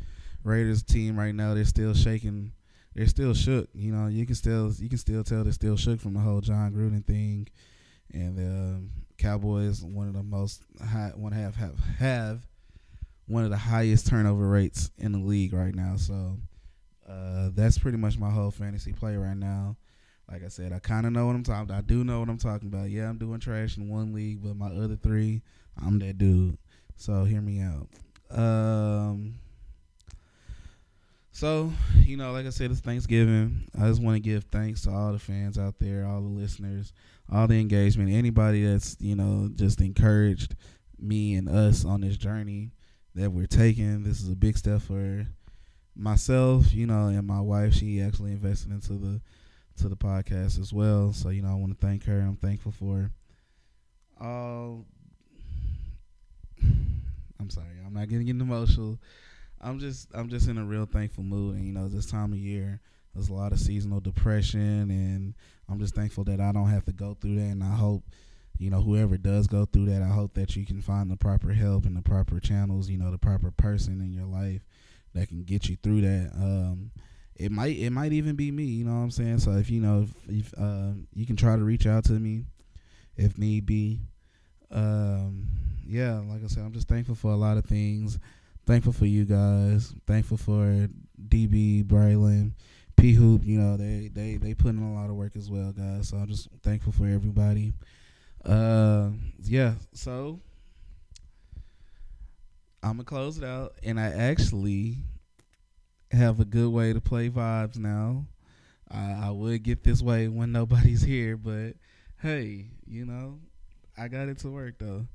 Raiders 0.44 0.82
team 0.82 1.18
right 1.18 1.34
now. 1.34 1.54
They're 1.54 1.64
still 1.64 1.94
shaking. 1.94 2.52
They're 2.94 3.06
still 3.06 3.34
shook. 3.34 3.68
You 3.72 3.92
know, 3.92 4.08
you 4.08 4.26
can 4.26 4.34
still 4.34 4.72
you 4.78 4.88
can 4.88 4.98
still 4.98 5.24
tell 5.24 5.44
they're 5.44 5.52
still 5.52 5.76
shook 5.76 6.00
from 6.00 6.14
the 6.14 6.20
whole 6.20 6.40
Jon 6.40 6.72
Gruden 6.72 7.04
thing. 7.04 7.48
And 8.12 8.36
the 8.36 8.46
um, 8.46 8.90
Cowboys, 9.18 9.82
one 9.82 10.08
of 10.08 10.14
the 10.14 10.22
most 10.22 10.62
high, 10.84 11.12
one 11.14 11.32
have 11.32 11.54
have 11.56 11.78
have 11.98 12.46
one 13.26 13.44
of 13.44 13.50
the 13.50 13.56
highest 13.56 14.08
turnover 14.08 14.48
rates 14.48 14.90
in 14.98 15.12
the 15.12 15.18
league 15.18 15.52
right 15.52 15.74
now. 15.74 15.94
So 15.96 16.36
uh, 17.10 17.50
that's 17.54 17.78
pretty 17.78 17.98
much 17.98 18.18
my 18.18 18.30
whole 18.30 18.50
fantasy 18.50 18.92
play 18.92 19.16
right 19.16 19.36
now. 19.36 19.76
Like 20.30 20.44
I 20.44 20.48
said, 20.48 20.72
I 20.72 20.78
kind 20.78 21.06
of 21.06 21.12
know 21.12 21.26
what 21.26 21.34
I'm 21.34 21.42
talking. 21.42 21.64
about. 21.64 21.78
I 21.78 21.80
do 21.80 22.04
know 22.04 22.20
what 22.20 22.28
I'm 22.28 22.38
talking 22.38 22.68
about. 22.68 22.88
Yeah, 22.88 23.08
I'm 23.08 23.18
doing 23.18 23.40
trash 23.40 23.76
in 23.76 23.88
one 23.88 24.12
league, 24.12 24.42
but 24.42 24.56
my 24.56 24.68
other 24.68 24.96
three, 24.96 25.42
I'm 25.84 25.98
that 26.00 26.18
dude. 26.18 26.56
So 26.96 27.24
hear 27.24 27.40
me 27.40 27.60
out. 27.60 27.88
Um. 28.30 29.34
So 31.32 31.72
you 31.96 32.16
know, 32.16 32.32
like 32.32 32.46
I 32.46 32.50
said, 32.50 32.70
it's 32.70 32.80
Thanksgiving. 32.80 33.68
I 33.76 33.88
just 33.88 34.02
want 34.02 34.16
to 34.16 34.20
give 34.20 34.44
thanks 34.44 34.82
to 34.82 34.90
all 34.90 35.12
the 35.12 35.18
fans 35.18 35.58
out 35.58 35.78
there, 35.80 36.06
all 36.06 36.20
the 36.20 36.28
listeners, 36.28 36.92
all 37.32 37.48
the 37.48 37.58
engagement, 37.58 38.12
anybody 38.12 38.64
that's 38.64 38.96
you 39.00 39.16
know 39.16 39.50
just 39.54 39.80
encouraged 39.80 40.54
me 40.98 41.34
and 41.34 41.48
us 41.48 41.84
on 41.84 42.02
this 42.02 42.16
journey 42.16 42.70
that 43.16 43.32
we're 43.32 43.46
taking. 43.46 44.04
This 44.04 44.20
is 44.20 44.30
a 44.30 44.36
big 44.36 44.56
step 44.56 44.82
for 44.82 45.26
myself, 45.96 46.72
you 46.72 46.86
know, 46.86 47.08
and 47.08 47.26
my 47.26 47.40
wife. 47.40 47.74
She 47.74 48.00
actually 48.00 48.32
invested 48.32 48.72
into 48.72 48.94
the 48.94 49.20
to 49.78 49.88
the 49.88 49.96
podcast 49.96 50.58
as 50.58 50.72
well. 50.72 51.12
So 51.12 51.30
you 51.30 51.42
know, 51.42 51.50
I 51.50 51.54
want 51.54 51.78
to 51.78 51.86
thank 51.86 52.04
her. 52.04 52.20
I'm 52.20 52.36
thankful 52.36 52.72
for 52.72 53.10
all. 54.20 54.84
Um, 56.62 56.66
I'm 57.40 57.50
sorry, 57.50 57.66
I'm 57.84 57.94
not 57.94 58.08
getting 58.08 58.28
emotional. 58.28 58.98
I'm 59.60 59.78
just 59.78 60.08
I'm 60.14 60.28
just 60.28 60.48
in 60.48 60.58
a 60.58 60.64
real 60.64 60.86
thankful 60.86 61.24
mood, 61.24 61.56
and 61.56 61.66
you 61.66 61.72
know, 61.72 61.88
this 61.88 62.06
time 62.06 62.32
of 62.32 62.38
year, 62.38 62.80
there's 63.14 63.28
a 63.28 63.34
lot 63.34 63.52
of 63.52 63.60
seasonal 63.60 64.00
depression, 64.00 64.90
and 64.90 65.34
I'm 65.68 65.78
just 65.78 65.94
thankful 65.94 66.24
that 66.24 66.40
I 66.40 66.52
don't 66.52 66.68
have 66.68 66.84
to 66.86 66.92
go 66.92 67.16
through 67.20 67.36
that, 67.36 67.50
and 67.50 67.62
I 67.62 67.74
hope. 67.74 68.04
You 68.58 68.68
know, 68.68 68.82
whoever 68.82 69.16
does 69.16 69.46
go 69.46 69.64
through 69.64 69.86
that, 69.86 70.02
I 70.02 70.08
hope 70.08 70.34
that 70.34 70.54
you 70.54 70.66
can 70.66 70.82
find 70.82 71.10
the 71.10 71.16
proper 71.16 71.54
help 71.54 71.86
and 71.86 71.96
the 71.96 72.02
proper 72.02 72.38
channels, 72.40 72.90
you 72.90 72.98
know, 72.98 73.10
the 73.10 73.16
proper 73.16 73.50
person 73.50 74.02
in 74.02 74.12
your 74.12 74.26
life 74.26 74.60
that 75.14 75.28
can 75.28 75.44
get 75.44 75.68
you 75.68 75.76
through 75.82 76.02
that. 76.02 76.30
Um, 76.34 76.90
it 77.36 77.50
might 77.50 77.76
it 77.76 77.90
might 77.90 78.12
even 78.12 78.36
be 78.36 78.50
me. 78.50 78.64
You 78.64 78.84
know 78.84 78.92
what 78.92 78.98
I'm 78.98 79.10
saying? 79.10 79.38
So 79.38 79.52
if 79.52 79.70
you 79.70 79.80
know 79.80 80.02
if, 80.02 80.28
if 80.28 80.54
uh, 80.58 80.92
you 81.14 81.26
can 81.26 81.36
try 81.36 81.56
to 81.56 81.62
reach 81.62 81.86
out 81.86 82.04
to 82.04 82.12
me 82.12 82.44
if 83.16 83.38
need 83.38 83.66
be. 83.66 84.00
Um, 84.70 85.48
yeah, 85.86 86.20
like 86.28 86.44
I 86.44 86.46
said, 86.46 86.62
I'm 86.62 86.72
just 86.72 86.88
thankful 86.88 87.14
for 87.14 87.32
a 87.32 87.36
lot 87.36 87.56
of 87.56 87.64
things. 87.64 88.18
Thankful 88.66 88.92
for 88.92 89.06
you 89.06 89.24
guys. 89.24 89.94
Thankful 90.06 90.36
for 90.36 90.88
DB, 91.28 91.84
Braylon, 91.84 92.52
P 92.96 93.12
Hoop. 93.12 93.42
You 93.44 93.58
know 93.58 93.76
they 93.76 94.10
they 94.12 94.36
they 94.36 94.54
put 94.54 94.74
in 94.74 94.82
a 94.82 94.94
lot 94.94 95.10
of 95.10 95.16
work 95.16 95.34
as 95.34 95.50
well, 95.50 95.72
guys. 95.72 96.08
So 96.08 96.18
I'm 96.18 96.28
just 96.28 96.48
thankful 96.62 96.92
for 96.92 97.06
everybody. 97.06 97.72
Uh, 98.44 99.10
yeah. 99.42 99.72
So 99.94 100.40
I'm 102.82 102.92
gonna 102.92 103.04
close 103.04 103.38
it 103.38 103.44
out, 103.44 103.74
and 103.82 104.00
I 104.00 104.06
actually 104.06 104.96
have 106.10 106.40
a 106.40 106.44
good 106.44 106.70
way 106.70 106.92
to 106.92 107.00
play 107.00 107.28
vibes 107.28 107.76
now. 107.76 108.26
I, 108.90 109.26
I 109.26 109.30
would 109.30 109.62
get 109.62 109.84
this 109.84 110.02
way 110.02 110.28
when 110.28 110.52
nobody's 110.52 111.02
here, 111.02 111.36
but 111.36 111.74
hey, 112.22 112.66
you 112.86 113.04
know, 113.04 113.38
I 113.96 114.08
got 114.08 114.28
it 114.28 114.38
to 114.38 114.48
work 114.48 114.74
though. 114.78 115.06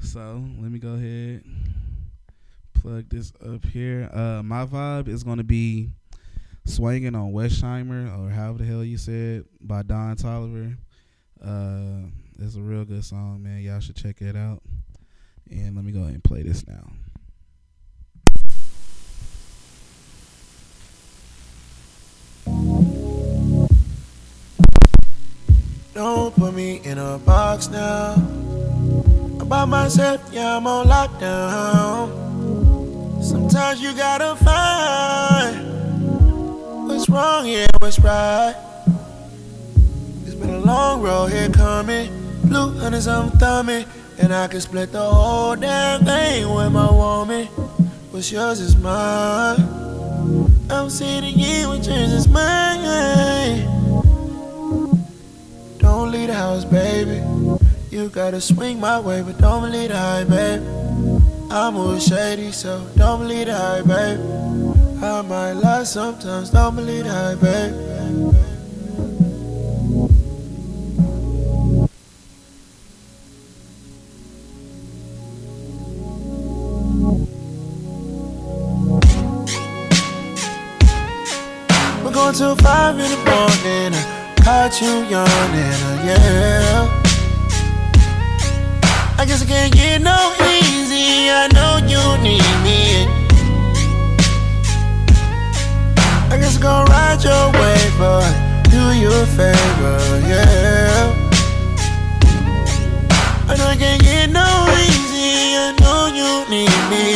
So 0.00 0.44
let 0.58 0.70
me 0.70 0.78
go 0.78 0.94
ahead 0.94 1.44
plug 2.82 3.08
this 3.08 3.32
up 3.46 3.64
here. 3.66 4.10
Uh, 4.12 4.42
my 4.42 4.66
vibe 4.66 5.06
is 5.06 5.22
gonna 5.22 5.44
be 5.44 5.88
swinging 6.64 7.14
on 7.14 7.32
Westheimer 7.32 8.18
or 8.18 8.28
however 8.30 8.58
the 8.58 8.64
hell 8.64 8.82
you 8.82 8.98
said 8.98 9.44
by 9.60 9.82
Don 9.82 10.16
Toliver. 10.16 10.76
Uh, 11.40 12.08
it's 12.40 12.56
a 12.56 12.60
real 12.60 12.84
good 12.84 13.04
song, 13.04 13.42
man. 13.42 13.60
Y'all 13.60 13.78
should 13.78 13.94
check 13.94 14.20
it 14.20 14.36
out. 14.36 14.62
And 15.48 15.76
let 15.76 15.84
me 15.84 15.92
go 15.92 16.00
ahead 16.00 16.14
and 16.14 16.24
play 16.24 16.42
this 16.42 16.66
now. 16.66 16.90
Don't 25.94 26.34
put 26.34 26.54
me 26.54 26.80
in 26.84 26.96
a 26.96 27.18
box 27.18 27.68
now. 27.68 28.14
About 29.40 29.68
myself, 29.68 30.22
yeah, 30.32 30.56
I'm 30.56 30.66
on 30.66 30.86
lockdown. 30.86 32.08
Sometimes 33.22 33.82
you 33.82 33.92
gotta 33.92 34.34
find 34.42 35.68
what's 36.88 37.10
wrong, 37.10 37.46
yeah, 37.46 37.66
what's 37.80 37.98
right. 38.00 38.54
It's 40.24 40.34
been 40.34 40.48
a 40.48 40.60
long 40.60 41.02
road 41.02 41.26
here 41.26 41.50
coming. 41.50 42.10
Blue 42.44 42.72
honey's 42.78 43.06
on 43.06 43.30
thumbing. 43.32 43.84
And 44.18 44.32
I 44.32 44.48
can 44.48 44.62
split 44.62 44.92
the 44.92 45.02
whole 45.02 45.56
damn 45.56 46.06
thing 46.06 46.48
with 46.54 46.72
my 46.72 46.90
woman. 46.90 47.48
What's 48.12 48.32
yours 48.32 48.60
is 48.60 48.76
mine. 48.78 49.60
I'm 50.70 50.88
sitting 50.88 51.38
here 51.38 51.68
with 51.68 51.86
yours 51.86 52.12
is 52.14 52.28
mine. 52.28 53.81
Don't 56.12 56.20
leave 56.20 56.28
the 56.28 56.34
house, 56.34 56.64
baby. 56.66 57.22
You 57.90 58.10
gotta 58.10 58.38
swing 58.38 58.78
my 58.78 59.00
way, 59.00 59.22
but 59.22 59.38
don't 59.38 59.72
leave 59.72 59.88
the 59.88 59.96
high, 59.96 60.24
baby. 60.24 60.62
I'm 61.50 61.74
always 61.74 62.06
shady, 62.06 62.52
so 62.52 62.86
don't 62.96 63.20
believe 63.20 63.46
the 63.46 63.54
hype, 63.56 63.86
baby. 63.86 64.22
I 65.02 65.22
might 65.22 65.52
lie 65.52 65.84
sometimes, 65.84 66.50
don't 66.50 66.76
believe 66.76 67.04
the 67.04 67.10
hype, 67.10 67.40
baby. 67.40 67.78
We're 82.04 82.12
going 82.12 82.34
till 82.34 82.54
five 82.56 82.98
in 82.98 83.10
the 83.10 83.16
morning. 83.24 84.01
Caught 84.52 84.82
you 84.82 84.94
yawning, 85.08 85.82
uh. 86.12 86.86
I 89.18 89.24
guess 89.26 89.40
I 89.42 89.46
can't 89.46 89.72
get 89.72 90.02
no 90.02 90.18
easy. 90.44 91.30
I 91.32 91.48
know 91.56 91.80
you 91.92 92.02
need 92.20 92.52
me. 92.66 93.08
I 96.30 96.36
guess 96.38 96.56
I'm 96.56 96.62
gonna 96.62 96.90
ride 96.92 97.24
your 97.24 97.46
wave, 97.58 97.94
but 97.98 98.28
do 98.68 98.82
you 99.00 99.08
a 99.08 99.26
favor, 99.38 99.98
yeah. 100.28 101.16
I 103.48 103.56
know 103.56 103.68
I 103.74 103.76
can't 103.76 104.02
get 104.02 104.28
no 104.28 104.48
easy. 104.84 105.56
I 105.64 105.72
know 105.80 106.00
you 106.18 106.30
need 106.54 106.80
me. 106.92 107.06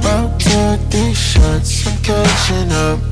About 0.00 0.38
to 0.40 0.78
these 0.90 1.16
shots, 1.16 1.86
I'm 1.86 1.96
catching 2.02 2.72
up. 2.72 3.11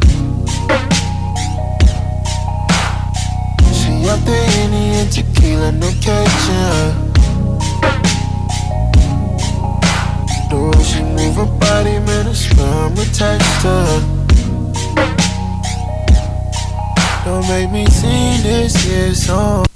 Up 4.03 4.19
the 4.25 5.09
tequila, 5.13 5.73
no. 5.73 5.91
The 10.49 10.57
way 10.57 10.83
she 10.85 11.03
move 11.03 11.37
her 11.37 11.47
body, 11.59 11.99
man. 12.01 12.21
Don't 17.25 17.47
make 17.49 17.71
me 17.71 17.87
sing 17.87 18.43
this 18.43 19.27
song. 19.27 19.67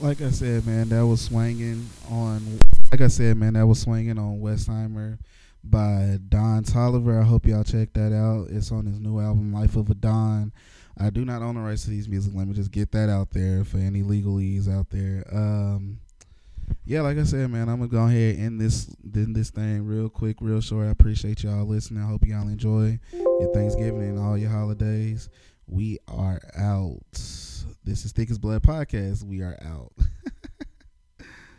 Like 0.00 0.22
I 0.22 0.30
said, 0.30 0.66
man, 0.66 0.88
that 0.88 1.06
was 1.06 1.20
swinging 1.20 1.90
on. 2.10 2.60
Like 2.90 3.02
I 3.02 3.08
said, 3.08 3.36
man, 3.36 3.52
that 3.54 3.66
was 3.66 3.80
swinging 3.80 4.18
on 4.18 4.40
Westheimer 4.40 5.18
by 5.62 6.18
Don 6.28 6.64
Toliver. 6.64 7.20
I 7.20 7.24
hope 7.24 7.44
y'all 7.44 7.64
check 7.64 7.92
that 7.92 8.14
out. 8.14 8.48
It's 8.50 8.72
on 8.72 8.86
his 8.86 8.98
new 8.98 9.20
album, 9.20 9.52
Life 9.52 9.76
of 9.76 9.90
a 9.90 9.94
Don. 9.94 10.52
I 11.00 11.08
do 11.08 11.24
not 11.24 11.40
own 11.40 11.54
the 11.54 11.62
rights 11.62 11.84
to 11.84 11.90
these 11.90 12.08
music. 12.08 12.32
Let 12.34 12.46
me 12.46 12.54
just 12.54 12.70
get 12.70 12.92
that 12.92 13.08
out 13.08 13.30
there 13.30 13.64
for 13.64 13.78
any 13.78 14.02
legalese 14.02 14.68
out 14.68 14.90
there. 14.90 15.24
Um, 15.32 15.98
yeah, 16.84 17.00
like 17.00 17.16
I 17.16 17.24
said, 17.24 17.50
man, 17.50 17.68
I'm 17.68 17.78
gonna 17.78 17.88
go 17.88 18.04
ahead 18.04 18.36
and 18.36 18.44
end 18.44 18.60
this 18.60 18.94
end 19.14 19.34
this 19.34 19.50
thing 19.50 19.86
real 19.86 20.08
quick, 20.08 20.36
real 20.40 20.60
short. 20.60 20.88
I 20.88 20.90
appreciate 20.90 21.42
y'all 21.42 21.64
listening. 21.64 22.02
I 22.02 22.06
hope 22.06 22.26
y'all 22.26 22.48
enjoy 22.48 23.00
your 23.12 23.52
Thanksgiving 23.54 24.02
and 24.02 24.18
all 24.18 24.36
your 24.36 24.50
holidays. 24.50 25.30
We 25.66 25.98
are 26.06 26.40
out. 26.56 26.98
This 27.12 28.04
is 28.04 28.12
Thick 28.12 28.30
as 28.30 28.38
Blood 28.38 28.62
Podcast. 28.62 29.24
We 29.24 29.40
are 29.40 29.58
out. 29.64 29.92